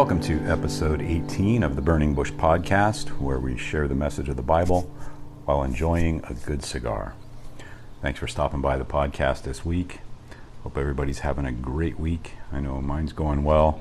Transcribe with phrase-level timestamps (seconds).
[0.00, 4.36] Welcome to episode 18 of the Burning Bush podcast, where we share the message of
[4.36, 4.90] the Bible
[5.44, 7.14] while enjoying a good cigar.
[8.02, 10.00] Thanks for stopping by the podcast this week.
[10.62, 12.32] Hope everybody's having a great week.
[12.50, 13.80] I know mine's going well.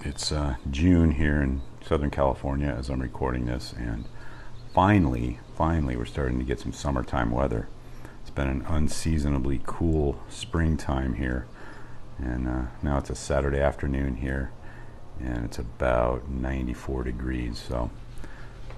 [0.00, 4.06] It's uh, June here in Southern California as I'm recording this, and
[4.72, 7.68] finally, finally, we're starting to get some summertime weather.
[8.22, 11.46] It's been an unseasonably cool springtime here,
[12.16, 14.52] and uh, now it's a Saturday afternoon here
[15.20, 17.58] and it's about 94 degrees.
[17.58, 17.90] So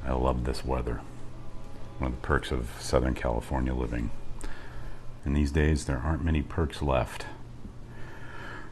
[0.05, 1.01] I love this weather.
[1.99, 4.11] One of the perks of Southern California living.
[5.25, 7.27] And these days, there aren't many perks left.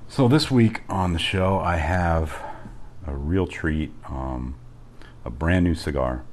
[0.09, 2.41] So this week on the show, I have
[3.07, 4.55] a real treat um,
[5.25, 6.25] a brand new cigar,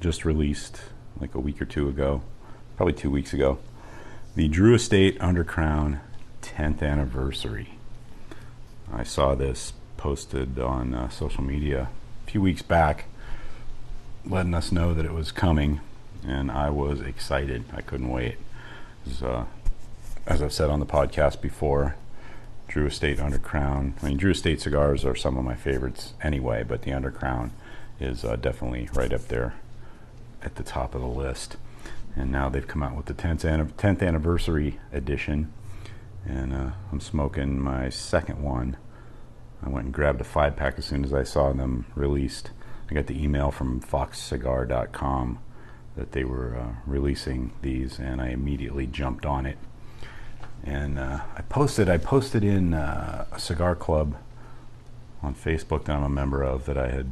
[0.00, 0.80] just released
[1.20, 2.22] like a week or two ago,
[2.76, 3.58] probably two weeks ago.
[4.34, 6.00] The Drew Estate Undercrown
[6.42, 7.74] 10th anniversary.
[8.92, 11.88] I saw this posted on uh, social media
[12.26, 13.04] a few weeks back,
[14.26, 15.80] letting us know that it was coming,
[16.26, 17.64] and I was excited.
[17.72, 18.36] I couldn't wait.
[19.22, 19.44] Uh,
[20.26, 21.96] as I've said on the podcast before,
[22.68, 23.92] Drew Estate Undercrown.
[24.02, 27.50] I mean, Drew Estate cigars are some of my favorites anyway, but the Undercrown
[28.00, 29.54] is uh, definitely right up there
[30.42, 31.56] at the top of the list.
[32.16, 35.52] And now they've come out with the 10th, an- 10th anniversary edition,
[36.26, 38.76] and uh, I'm smoking my second one
[39.64, 42.50] I went and grabbed a five pack as soon as I saw them released.
[42.90, 45.38] I got the email from foxcigar.com
[45.96, 49.58] that they were uh, releasing these, and I immediately jumped on it.
[50.64, 54.16] And uh, I posted, I posted in uh, a cigar club
[55.22, 57.10] on Facebook that I'm a member of that I had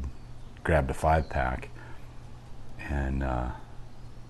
[0.65, 1.69] grabbed a five pack,
[2.79, 3.49] and uh,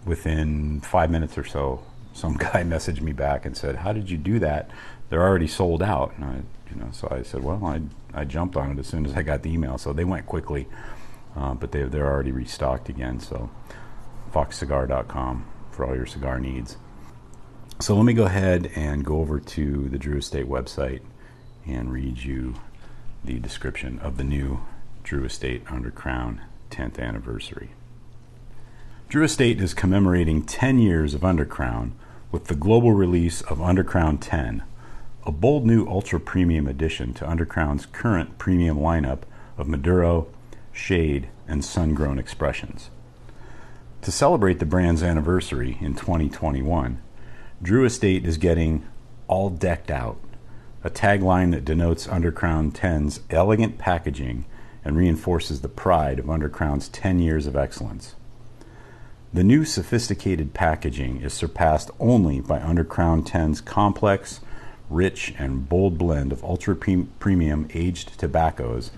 [0.05, 1.83] within five minutes or so,
[2.13, 4.71] some guy messaged me back and said, "How did you do that?
[5.11, 7.81] They're already sold out." And I you know, so I said, well, I,
[8.15, 9.79] I jumped on it as soon as I got the email.
[9.79, 10.67] So they went quickly,
[11.37, 13.21] uh, but they, they're already restocked again.
[13.21, 13.51] So
[14.33, 16.77] foxcigar.com for all your cigar needs.
[17.81, 21.01] So let me go ahead and go over to the Drew Estate website
[21.67, 22.55] and read you
[23.25, 24.61] the description of the new
[25.03, 27.71] Drew Estate Undercrown 10th anniversary.
[29.09, 31.93] Drew Estate is commemorating 10 years of Undercrown
[32.31, 34.63] with the global release of Undercrown 10
[35.25, 39.21] a bold new ultra premium addition to Undercrown's current premium lineup
[39.59, 40.29] of Maduro,
[40.73, 42.91] Shade, and sun grown expressions.
[44.03, 47.03] To celebrate the brand's anniversary in 2021,
[47.61, 48.87] Drew Estate is getting
[49.29, 50.17] all decked out,
[50.83, 54.47] a tagline that denotes Undercrown 10's elegant packaging
[54.87, 58.15] and reinforces the pride of Undercrown's 10 years of excellence.
[59.35, 64.41] The new sophisticated packaging is surpassed only by Undercrown 10's complex,
[64.89, 68.93] rich, and bold blend of ultra premium aged tobaccos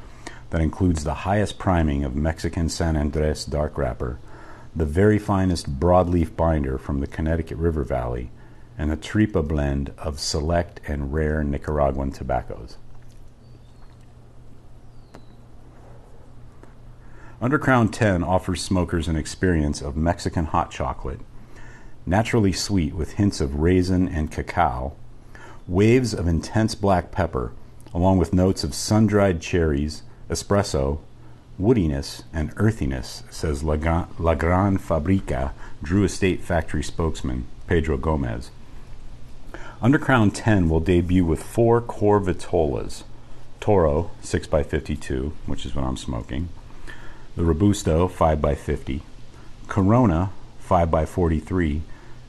[0.51, 4.21] that includes the highest priming of Mexican San Andres dark wrapper,
[4.75, 8.31] the very finest broadleaf binder from the Connecticut River Valley,
[8.79, 12.77] and a tripa blend of select and rare Nicaraguan tobaccos.
[17.41, 21.21] Undercrown 10 offers smokers an experience of Mexican hot chocolate,
[22.07, 24.95] naturally sweet with hints of raisin and cacao,
[25.67, 27.53] waves of intense black pepper,
[27.93, 31.01] along with notes of sun dried cherries, espresso,
[31.61, 35.53] woodiness, and earthiness, says La, Gran Fabrica
[35.83, 38.51] Drew Estate factory spokesman Pedro Gomez.
[39.83, 43.05] Undercrown 10 will debut with four core vitolas
[43.61, 46.49] Toro 6x52, which is what I'm smoking,
[47.37, 49.03] the Robusto 5x50,
[49.69, 50.31] Corona
[50.69, 51.81] 5x43,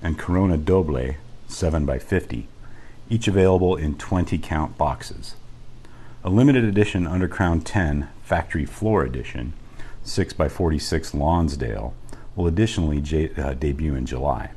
[0.02, 1.16] and Corona Doble
[1.48, 2.46] 7x50
[3.10, 5.36] each available in 20 count boxes.
[6.26, 9.52] A limited edition Undercrown 10 Factory Floor Edition,
[10.06, 11.94] 6x46 Lonsdale,
[12.38, 14.52] will additionally uh, debut in July.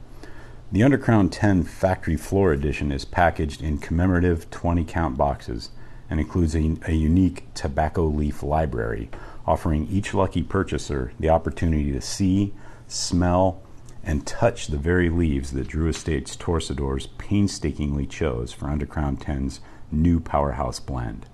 [0.71, 5.71] The Undercrown 10 Factory Floor Edition is packaged in commemorative 20 count boxes
[6.09, 9.11] and includes a, a unique tobacco leaf library,
[9.45, 12.55] offering each lucky purchaser the opportunity to see,
[12.87, 13.61] smell,
[14.05, 19.59] and touch the very leaves that Drew Estate's torcedores painstakingly chose for Undercrown 10's
[19.91, 21.27] new powerhouse blend.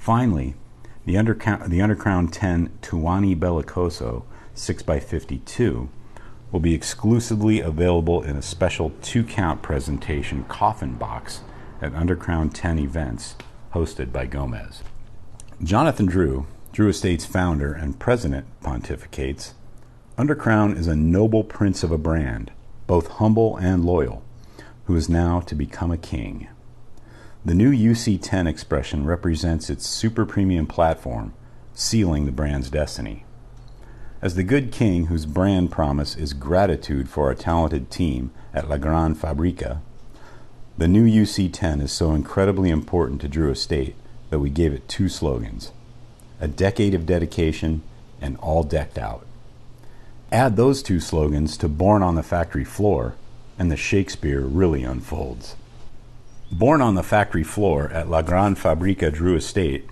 [0.00, 0.54] Finally,
[1.04, 4.22] the, Undercrown, the Undercrown 10 Tuani Belicoso
[4.56, 5.88] 6x52
[6.50, 11.42] will be exclusively available in a special two count presentation coffin box
[11.82, 13.36] at Undercrown 10 events
[13.74, 14.82] hosted by Gomez.
[15.62, 19.52] Jonathan Drew, Drew Estate's founder and president, pontificates
[20.16, 22.52] Undercrown is a noble prince of a brand,
[22.86, 24.22] both humble and loyal,
[24.86, 26.48] who is now to become a king.
[27.42, 31.32] The new UC10 expression represents its super premium platform,
[31.72, 33.24] sealing the brand's destiny.
[34.20, 38.76] As the good king whose brand promise is gratitude for our talented team at La
[38.76, 39.80] Grande Fabrica,
[40.76, 43.96] the new UC10 is so incredibly important to Drew Estate
[44.28, 45.72] that we gave it two slogans
[46.42, 47.82] a decade of dedication
[48.20, 49.26] and all decked out.
[50.30, 53.14] Add those two slogans to Born on the Factory Floor,
[53.58, 55.56] and the Shakespeare really unfolds.
[56.52, 59.88] Born on the factory floor at La Grande Fabrica Drew Estate,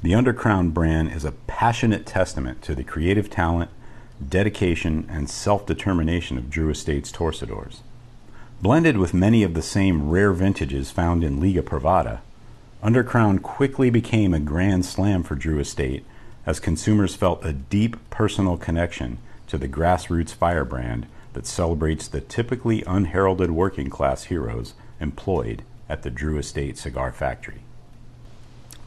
[0.00, 3.70] the Undercrown brand is a passionate testament to the creative talent,
[4.26, 7.80] dedication, and self determination of Drew Estate's torcedores.
[8.62, 12.20] Blended with many of the same rare vintages found in Liga Privada,
[12.82, 16.06] Undercrown quickly became a grand slam for Drew Estate
[16.46, 22.82] as consumers felt a deep personal connection to the grassroots firebrand that celebrates the typically
[22.86, 27.62] unheralded working class heroes employed at the Drew Estate Cigar Factory.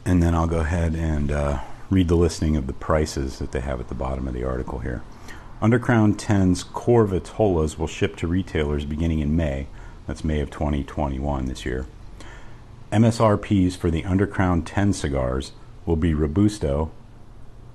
[0.04, 1.60] And then I'll go ahead and uh,
[1.90, 4.80] read the listing of the prices that they have at the bottom of the article
[4.80, 5.02] here.
[5.60, 9.68] Undercrown 10's core Vitolas will ship to retailers beginning in May.
[10.06, 11.86] That's May of 2021 this year.
[12.90, 15.52] MSRPs for the Undercrown 10 cigars
[15.86, 16.90] will be Robusto,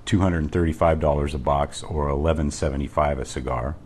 [0.04, 3.76] $235 a box or $11.75 a cigar.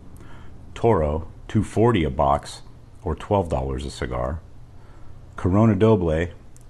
[0.75, 2.61] Toro, 240 a box
[3.03, 4.39] or $12 a cigar.
[5.35, 6.27] Corona Doble,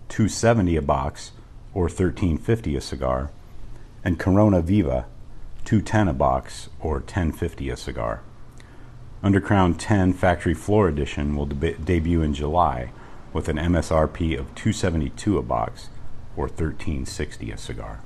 [0.09, 1.31] 270 a box
[1.73, 3.31] or 13.50 a cigar,
[4.03, 5.05] and Corona Viva,
[5.65, 8.21] 210 a box or 10.50 a cigar.
[9.23, 12.91] Undercrown 10 Factory Floor Edition will deb- debut in July
[13.31, 15.89] with an MSRP of 272 a box
[16.35, 18.01] or 13.60 a cigar.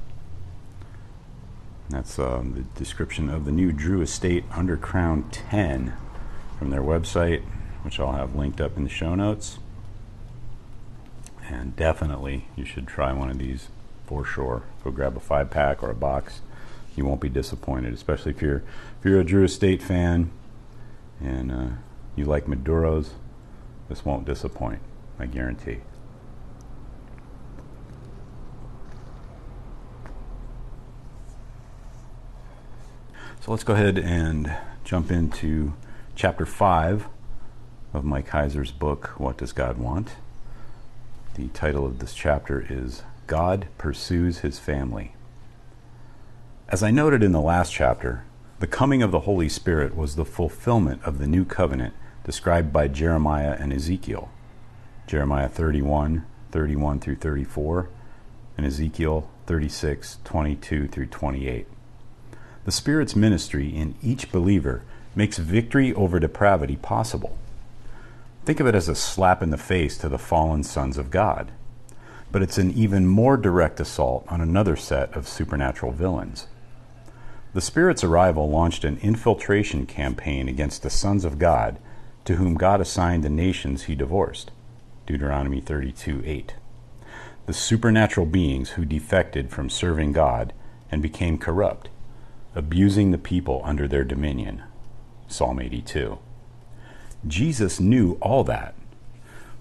[1.89, 5.93] That's uh, the description of the new Drew Estate Undercrown 10
[6.59, 7.43] from their website,
[7.83, 9.59] which I'll have linked up in the show notes.
[11.49, 13.69] And definitely, you should try one of these
[14.05, 14.63] for sure.
[14.83, 16.41] Go grab a five pack or a box.
[16.95, 18.63] You won't be disappointed, especially if you're
[18.99, 20.31] if you're a Drew Estate fan
[21.21, 21.67] and uh,
[22.15, 23.11] you like Maduros.
[23.87, 24.79] This won't disappoint,
[25.17, 25.77] I guarantee.
[33.39, 34.53] So let's go ahead and
[34.83, 35.73] jump into
[36.15, 37.07] chapter 5
[37.93, 40.15] of Mike Heiser's book, What Does God Want?
[41.37, 45.13] The title of this chapter is God Pursues His Family.
[46.67, 48.23] As I noted in the last chapter,
[48.59, 51.93] the coming of the Holy Spirit was the fulfillment of the new covenant
[52.23, 54.31] described by Jeremiah and Ezekiel.
[55.05, 57.87] Jeremiah 31, 31 through 34,
[58.57, 61.67] and Ezekiel 36, 22 through 28.
[62.65, 64.81] The Spirit's ministry in each believer
[65.15, 67.37] makes victory over depravity possible.
[68.47, 71.51] Think of it as a slap in the face to the fallen sons of God.
[72.31, 76.47] But it's an even more direct assault on another set of supernatural villains.
[77.53, 81.77] The Spirit's arrival launched an infiltration campaign against the sons of God
[82.23, 84.51] to whom God assigned the nations he divorced.
[85.05, 86.55] Deuteronomy 32 8.
[87.47, 90.53] The supernatural beings who defected from serving God
[90.89, 91.89] and became corrupt,
[92.55, 94.63] abusing the people under their dominion.
[95.27, 96.19] Psalm 82.
[97.25, 98.75] Jesus knew all that.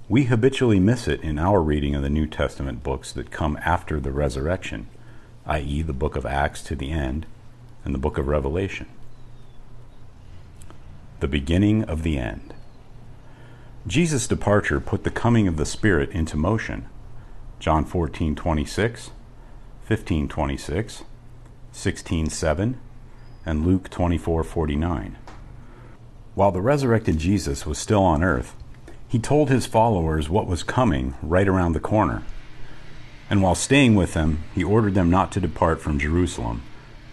[0.09, 3.99] We habitually miss it in our reading of the New Testament books that come after
[3.99, 4.89] the resurrection,
[5.47, 7.27] i.e., the book of Acts to the end
[7.85, 8.87] and the book of Revelation.
[11.21, 12.55] The beginning of the end.
[13.87, 16.89] Jesus' departure put the coming of the Spirit into motion.
[17.59, 19.11] John 14, 26,
[19.85, 21.03] 15, 26,
[21.73, 22.81] 16, 7,
[23.47, 25.17] and Luke 24, 49.
[26.37, 28.55] While the resurrected Jesus was still on earth,
[29.09, 32.25] he told his followers what was coming right around the corner.
[33.31, 36.63] And while staying with them, he ordered them not to depart from Jerusalem,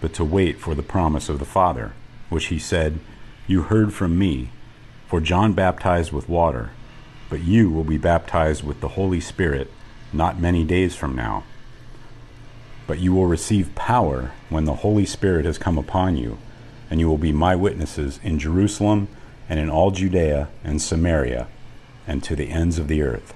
[0.02, 1.94] but to wait for the promise of the Father,
[2.28, 3.00] which he said,
[3.48, 4.50] You heard from me,
[5.08, 6.72] for John baptized with water,
[7.30, 9.72] but you will be baptized with the Holy Spirit
[10.12, 11.46] not many days from now.
[12.88, 16.40] But you will receive power when the Holy Spirit has come upon you
[16.94, 19.08] and you will be my witnesses in Jerusalem
[19.50, 21.48] and in all Judea and Samaria
[22.06, 23.34] and to the ends of the earth.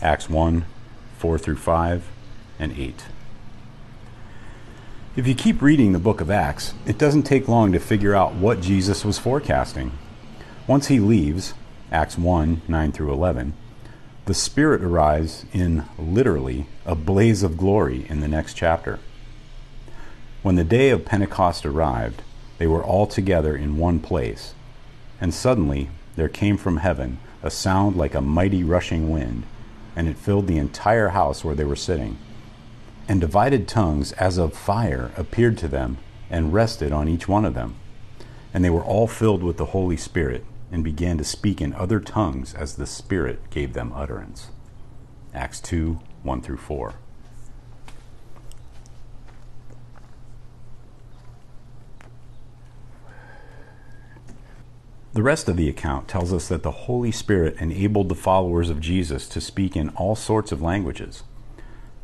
[0.00, 0.64] Acts 1
[1.18, 2.08] 4 through 5
[2.58, 3.04] and 8.
[5.16, 8.36] If you keep reading the book of Acts, it doesn't take long to figure out
[8.36, 9.92] what Jesus was forecasting.
[10.66, 11.52] Once he leaves,
[11.92, 13.52] Acts 1 9 through 11,
[14.24, 18.98] the Spirit arrives in literally a blaze of glory in the next chapter.
[20.40, 22.22] When the day of Pentecost arrived,
[22.58, 24.54] they were all together in one place,
[25.20, 29.44] and suddenly there came from heaven a sound like a mighty rushing wind,
[29.96, 32.18] and it filled the entire house where they were sitting
[33.08, 35.96] and divided tongues as of fire appeared to them
[36.28, 37.74] and rested on each one of them.
[38.52, 42.00] And they were all filled with the Holy Spirit and began to speak in other
[42.00, 44.48] tongues as the Spirit gave them utterance.
[45.34, 46.94] Acts 2 1 through 4.
[55.18, 58.80] The rest of the account tells us that the Holy Spirit enabled the followers of
[58.80, 61.24] Jesus to speak in all sorts of languages.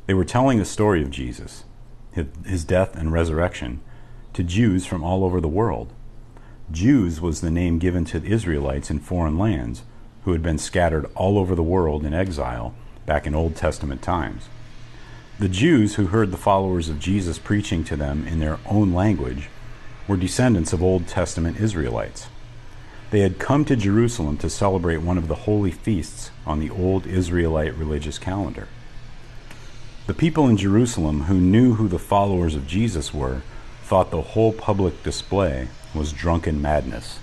[0.06, 1.62] They were telling the story of Jesus,
[2.10, 3.82] his death and resurrection,
[4.32, 5.92] to Jews from all over the world.
[6.72, 9.84] Jews was the name given to the Israelites in foreign lands
[10.24, 12.74] who had been scattered all over the world in exile
[13.06, 14.48] back in Old Testament times.
[15.38, 19.50] The Jews who heard the followers of Jesus preaching to them in their own language
[20.08, 22.26] were descendants of Old Testament Israelites.
[23.10, 27.06] They had come to Jerusalem to celebrate one of the holy feasts on the old
[27.06, 28.68] Israelite religious calendar.
[30.06, 33.42] The people in Jerusalem who knew who the followers of Jesus were
[33.84, 37.18] thought the whole public display was drunken madness.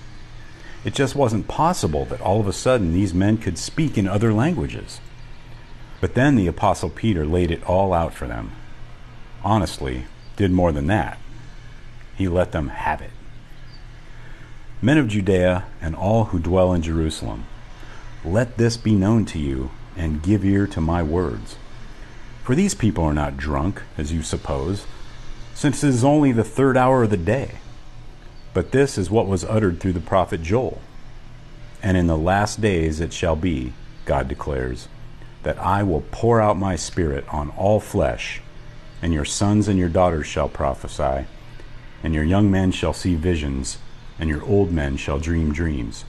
[0.83, 4.33] It just wasn't possible that all of a sudden these men could speak in other
[4.33, 4.99] languages.
[5.99, 8.51] But then the Apostle Peter laid it all out for them.
[9.43, 11.19] Honestly, did more than that.
[12.15, 13.11] He let them have it.
[14.83, 17.45] Men of Judea and all who dwell in Jerusalem,
[18.25, 21.55] let this be known to you and give ear to my words.
[22.43, 24.87] For these people are not drunk, as you suppose,
[25.53, 27.59] since it is only the third hour of the day.
[28.55, 30.81] But this is what was uttered through the prophet Joel.
[31.83, 33.73] And in the last days it shall be,
[34.05, 34.87] God declares,
[35.43, 38.41] that I will pour out my spirit on all flesh,
[38.99, 41.27] and your sons and your daughters shall prophesy,
[42.03, 43.77] and your young men shall see visions,
[44.21, 46.05] and your old men shall dream dreams.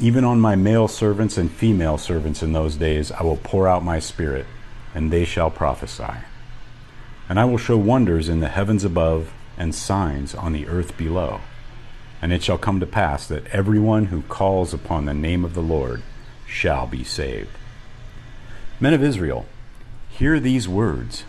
[0.00, 3.84] Even on my male servants and female servants in those days I will pour out
[3.84, 4.46] my spirit
[4.94, 6.24] and they shall prophesy.
[7.28, 11.40] And I will show wonders in the heavens above and signs on the earth below.
[12.20, 15.62] And it shall come to pass that everyone who calls upon the name of the
[15.62, 16.02] Lord
[16.46, 17.50] shall be saved.
[18.80, 19.46] Men of Israel,
[20.08, 21.24] hear these words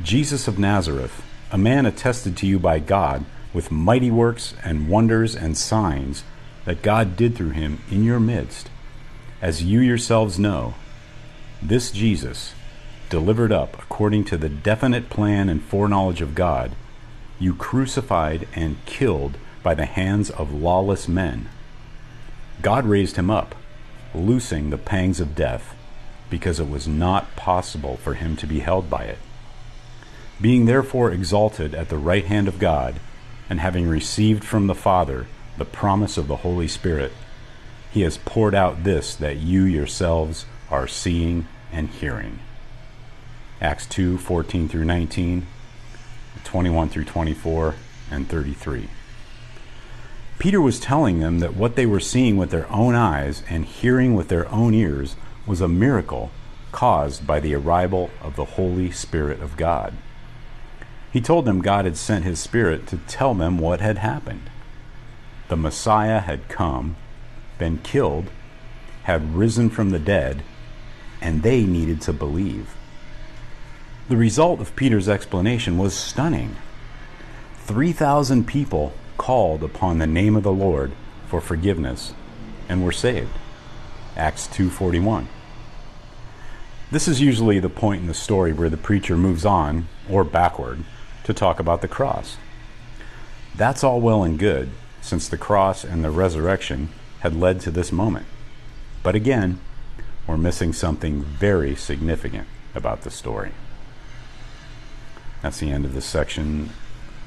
[0.00, 5.36] Jesus of Nazareth, a man attested to you by God with mighty works and wonders
[5.36, 6.24] and signs
[6.64, 8.70] that God did through him in your midst,
[9.40, 10.74] as you yourselves know,
[11.60, 12.54] this Jesus
[13.08, 16.72] delivered up according to the definite plan and foreknowledge of God,
[17.38, 21.48] you crucified and killed by the hands of lawless men.
[22.62, 23.54] God raised him up,
[24.14, 25.74] loosing the pangs of death,
[26.30, 29.18] because it was not possible for him to be held by it.
[30.40, 32.98] Being therefore exalted at the right hand of God,
[33.48, 35.26] and having received from the Father
[35.58, 37.12] the promise of the Holy Spirit,
[37.90, 42.38] he has poured out this that you yourselves are seeing and hearing.
[43.60, 45.46] Acts 2 14 through 19,
[46.44, 47.74] 21 through 24,
[48.10, 48.88] and 33.
[50.38, 54.14] Peter was telling them that what they were seeing with their own eyes and hearing
[54.14, 55.14] with their own ears
[55.46, 56.30] was a miracle
[56.72, 59.94] caused by the arrival of the Holy Spirit of God.
[61.12, 64.48] He told them God had sent his Spirit to tell them what had happened.
[65.48, 66.96] The Messiah had come,
[67.58, 68.30] been killed,
[69.02, 70.42] had risen from the dead,
[71.20, 72.74] and they needed to believe.
[74.08, 76.56] The result of Peter's explanation was stunning.
[77.58, 80.92] 3,000 people called upon the name of the Lord
[81.26, 82.14] for forgiveness
[82.70, 83.38] and were saved.
[84.16, 85.28] Acts 2:41.
[86.90, 90.84] This is usually the point in the story where the preacher moves on or backward
[91.24, 92.36] to talk about the cross.
[93.54, 96.88] That's all well and good since the cross and the resurrection
[97.20, 98.26] had led to this moment.
[99.02, 99.60] But again,
[100.26, 103.52] we're missing something very significant about the story.
[105.42, 106.70] That's the end of this section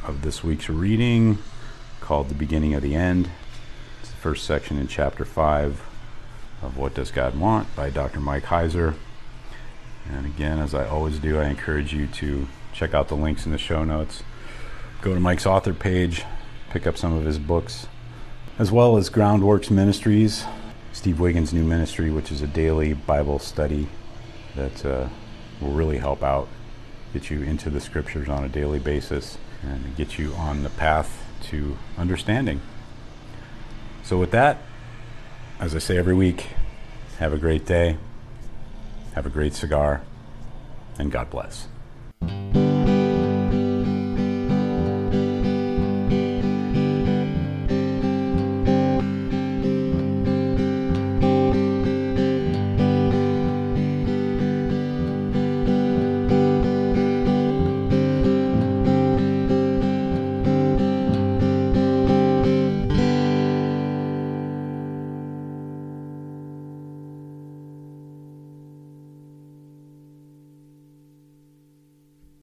[0.03, 1.37] of this week's reading
[1.99, 3.29] called The Beginning of the End.
[4.01, 5.81] It's the first section in chapter 5
[6.61, 8.19] of What Does God Want by Dr.
[8.19, 8.95] Mike Heiser.
[10.09, 13.51] And again, as I always do, I encourage you to check out the links in
[13.51, 14.21] the show notes.
[15.01, 16.23] Go to Mike's author page,
[16.69, 17.87] pick up some of his books,
[18.59, 20.45] as well as Groundworks Ministries,
[20.91, 23.87] Steve Wiggins' new ministry, which is a daily Bible study
[24.55, 25.07] that uh,
[25.61, 26.47] will really help out,
[27.13, 31.23] get you into the scriptures on a daily basis, and get you on the path
[31.43, 32.61] to understanding.
[34.03, 34.57] So, with that,
[35.59, 36.47] as I say every week,
[37.19, 37.97] have a great day,
[39.13, 40.01] have a great cigar,
[40.99, 41.67] and God bless.